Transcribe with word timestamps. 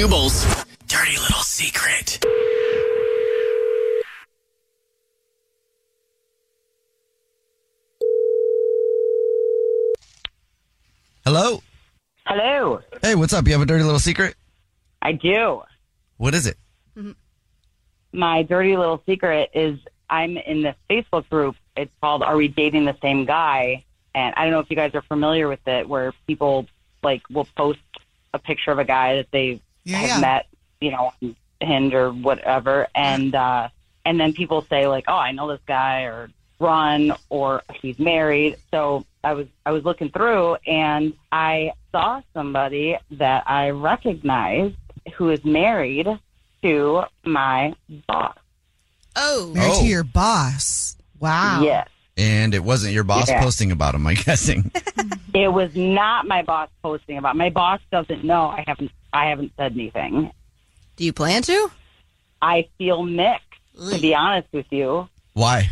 Jubal's 0.00 0.46
dirty 0.86 1.18
little 1.18 1.42
secret. 1.42 2.24
Hello. 11.26 11.62
Hello. 12.24 12.80
Hey, 13.02 13.14
what's 13.14 13.34
up? 13.34 13.46
You 13.46 13.52
have 13.52 13.60
a 13.60 13.66
dirty 13.66 13.84
little 13.84 13.98
secret? 13.98 14.36
I 15.02 15.12
do. 15.12 15.60
What 16.16 16.32
is 16.32 16.46
it? 16.46 16.56
Mm-hmm. 16.96 17.10
My 18.14 18.42
dirty 18.42 18.78
little 18.78 19.02
secret 19.04 19.50
is 19.52 19.78
I'm 20.08 20.38
in 20.38 20.62
this 20.62 20.76
Facebook 20.88 21.28
group. 21.28 21.56
It's 21.76 21.92
called 22.00 22.22
Are 22.22 22.38
We 22.38 22.48
Dating 22.48 22.86
the 22.86 22.96
Same 23.02 23.26
Guy? 23.26 23.84
And 24.14 24.34
I 24.34 24.44
don't 24.44 24.52
know 24.52 24.60
if 24.60 24.70
you 24.70 24.76
guys 24.76 24.94
are 24.94 25.02
familiar 25.02 25.46
with 25.46 25.68
it, 25.68 25.86
where 25.86 26.14
people 26.26 26.64
like 27.02 27.20
will 27.28 27.48
post 27.54 27.80
a 28.32 28.38
picture 28.38 28.70
of 28.70 28.78
a 28.78 28.84
guy 28.86 29.16
that 29.16 29.30
they 29.30 29.60
Yeah, 29.84 29.98
have 29.98 30.08
yeah. 30.08 30.20
met, 30.20 30.46
you 30.80 30.90
know, 30.90 31.12
on 31.22 31.36
Hinge 31.60 31.94
or 31.94 32.10
whatever, 32.12 32.86
and 32.94 33.34
uh, 33.34 33.68
and 34.04 34.18
then 34.20 34.32
people 34.32 34.62
say 34.62 34.86
like, 34.86 35.04
"Oh, 35.08 35.14
I 35.14 35.32
know 35.32 35.48
this 35.48 35.60
guy," 35.66 36.02
or 36.02 36.30
"Run," 36.58 37.12
or 37.28 37.62
"He's 37.82 37.98
married." 37.98 38.56
So 38.70 39.04
I 39.22 39.34
was 39.34 39.46
I 39.66 39.72
was 39.72 39.84
looking 39.84 40.10
through, 40.10 40.56
and 40.66 41.14
I 41.32 41.72
saw 41.92 42.22
somebody 42.34 42.96
that 43.12 43.44
I 43.46 43.70
recognized 43.70 44.76
who 45.14 45.30
is 45.30 45.44
married 45.44 46.08
to 46.62 47.02
my 47.24 47.74
boss. 48.06 48.36
Oh, 49.16 49.50
married 49.54 49.70
Oh. 49.74 49.80
to 49.82 49.86
your 49.86 50.04
boss. 50.04 50.96
Wow. 51.18 51.60
Yes. 51.62 51.88
And 52.16 52.54
it 52.54 52.62
wasn't 52.62 52.92
your 52.94 53.04
boss 53.04 53.28
Yeah. 53.28 53.42
posting 53.42 53.72
about 53.72 53.94
him, 53.94 54.06
I'm 54.06 54.14
guessing. 54.14 54.70
It 55.32 55.52
was 55.52 55.76
not 55.76 56.26
my 56.26 56.42
boss 56.42 56.68
posting 56.82 57.16
about. 57.16 57.36
My 57.36 57.50
boss 57.50 57.80
doesn't 57.92 58.24
know. 58.24 58.48
I 58.48 58.64
haven't. 58.66 58.90
I 59.12 59.26
haven't 59.26 59.52
said 59.56 59.72
anything. 59.72 60.32
Do 60.96 61.04
you 61.04 61.12
plan 61.12 61.42
to? 61.42 61.70
I 62.42 62.68
feel 62.78 63.02
mixed, 63.02 63.44
to 63.90 63.98
be 64.00 64.14
honest 64.14 64.48
with 64.52 64.66
you. 64.70 65.08
Why? 65.34 65.70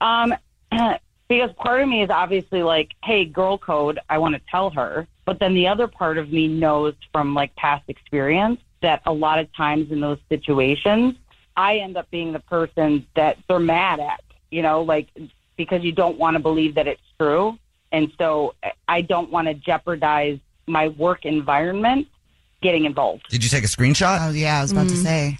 Um, 0.00 0.34
because 1.28 1.50
part 1.56 1.82
of 1.82 1.88
me 1.88 2.02
is 2.02 2.10
obviously 2.10 2.62
like, 2.62 2.92
hey, 3.02 3.24
girl 3.24 3.58
code, 3.58 3.98
I 4.08 4.18
want 4.18 4.34
to 4.34 4.40
tell 4.50 4.70
her. 4.70 5.06
But 5.24 5.40
then 5.40 5.54
the 5.54 5.66
other 5.66 5.88
part 5.88 6.18
of 6.18 6.30
me 6.30 6.46
knows 6.46 6.94
from 7.12 7.34
like 7.34 7.54
past 7.56 7.84
experience 7.88 8.60
that 8.82 9.02
a 9.06 9.12
lot 9.12 9.38
of 9.38 9.52
times 9.54 9.90
in 9.90 10.00
those 10.00 10.18
situations, 10.28 11.14
I 11.56 11.78
end 11.78 11.96
up 11.96 12.10
being 12.10 12.32
the 12.32 12.40
person 12.40 13.06
that 13.16 13.38
they're 13.48 13.58
mad 13.58 13.98
at, 13.98 14.22
you 14.50 14.62
know, 14.62 14.82
like 14.82 15.08
because 15.56 15.82
you 15.82 15.92
don't 15.92 16.18
want 16.18 16.34
to 16.34 16.40
believe 16.40 16.74
that 16.74 16.86
it's 16.86 17.00
true. 17.18 17.58
And 17.92 18.12
so 18.18 18.54
I 18.86 19.00
don't 19.00 19.30
want 19.30 19.48
to 19.48 19.54
jeopardize 19.54 20.38
my 20.66 20.88
work 20.88 21.24
environment 21.24 22.08
getting 22.62 22.84
involved. 22.84 23.28
Did 23.28 23.44
you 23.44 23.50
take 23.50 23.64
a 23.64 23.68
screenshot? 23.68 24.28
Oh, 24.28 24.30
yeah, 24.32 24.58
I 24.58 24.62
was 24.62 24.72
about 24.72 24.88
to 24.88 24.94
mm-hmm. 24.94 25.02
say. 25.02 25.38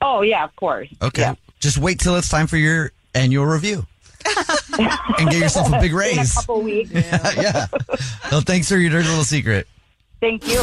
Oh, 0.00 0.22
yeah, 0.22 0.44
of 0.44 0.54
course. 0.56 0.88
Okay. 1.00 1.22
Yeah. 1.22 1.34
Just 1.60 1.78
wait 1.78 1.98
till 1.98 2.16
it's 2.16 2.28
time 2.28 2.46
for 2.46 2.56
your 2.56 2.92
annual 3.14 3.46
review. 3.46 3.86
and 4.78 5.30
get 5.30 5.40
yourself 5.40 5.72
a 5.72 5.80
big 5.80 5.92
raise. 5.92 6.12
In 6.12 6.18
a 6.18 6.22
raise. 6.22 6.34
couple 6.34 6.62
weeks. 6.62 6.90
yeah. 6.92 7.66
Well, 8.30 8.40
thanks 8.40 8.68
for 8.68 8.76
your 8.76 8.90
dirty 8.90 9.08
little 9.08 9.24
secret. 9.24 9.66
Thank 10.20 10.48
you. 10.48 10.60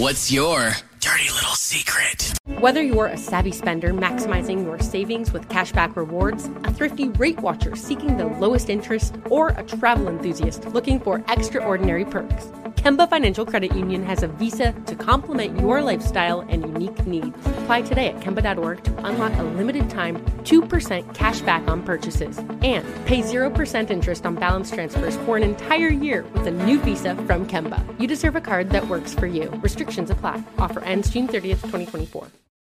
What's 0.00 0.30
your 0.30 0.72
dirty 1.00 1.30
little 1.30 1.54
secret? 1.54 2.32
Whether 2.46 2.82
you're 2.82 3.06
a 3.06 3.16
savvy 3.16 3.50
spender 3.50 3.92
maximizing 3.92 4.64
your 4.64 4.78
savings 4.78 5.32
with 5.32 5.48
cashback 5.48 5.96
rewards, 5.96 6.46
a 6.64 6.72
thrifty 6.72 7.08
rate 7.10 7.40
watcher 7.40 7.74
seeking 7.74 8.16
the 8.16 8.26
lowest 8.26 8.70
interest, 8.70 9.16
or 9.28 9.48
a 9.48 9.62
travel 9.64 10.08
enthusiast 10.08 10.66
looking 10.66 11.00
for 11.00 11.24
extraordinary 11.28 12.04
perks, 12.04 12.52
Kemba 12.76 13.08
Financial 13.10 13.44
Credit 13.44 13.74
Union 13.76 14.02
has 14.04 14.22
a 14.22 14.28
visa 14.28 14.72
to 14.86 14.94
complement 14.94 15.58
your 15.58 15.82
lifestyle 15.82 16.40
and 16.48 16.62
unique 16.62 17.06
needs. 17.06 17.36
Apply 17.58 17.82
today 17.82 18.08
at 18.08 18.20
Kemba.org 18.20 18.82
to 18.84 19.06
unlock 19.06 19.36
a 19.38 19.42
limited 19.42 19.90
time 19.90 20.16
2% 20.44 21.14
cash 21.14 21.40
back 21.42 21.66
on 21.68 21.82
purchases 21.82 22.38
and 22.38 22.84
pay 23.06 23.22
0% 23.22 23.90
interest 23.90 24.24
on 24.24 24.34
balance 24.36 24.70
transfers 24.70 25.16
for 25.18 25.36
an 25.36 25.42
entire 25.42 25.88
year 25.88 26.24
with 26.34 26.46
a 26.46 26.50
new 26.50 26.78
visa 26.80 27.14
from 27.26 27.46
Kemba. 27.46 27.84
You 28.00 28.06
deserve 28.06 28.36
a 28.36 28.40
card 28.40 28.70
that 28.70 28.88
works 28.88 29.14
for 29.14 29.26
you. 29.26 29.50
Restrictions 29.62 30.10
apply. 30.10 30.42
Offer 30.58 30.80
ends 30.84 31.10
June 31.10 31.28
30th, 31.28 31.62
2024. 31.62 32.28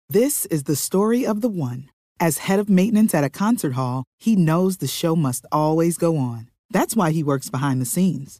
This 0.09 0.45
is 0.45 0.63
the 0.63 0.75
story 0.77 1.25
of 1.25 1.41
the 1.41 1.49
one. 1.49 1.89
As 2.19 2.39
head 2.39 2.59
of 2.59 2.69
maintenance 2.69 3.13
at 3.13 3.23
a 3.23 3.29
concert 3.29 3.73
hall, 3.73 4.05
he 4.17 4.35
knows 4.35 4.77
the 4.77 4.87
show 4.87 5.15
must 5.15 5.45
always 5.51 5.97
go 5.97 6.17
on. 6.17 6.49
That's 6.71 6.95
why 6.95 7.11
he 7.11 7.23
works 7.23 7.49
behind 7.49 7.79
the 7.79 7.85
scenes, 7.85 8.39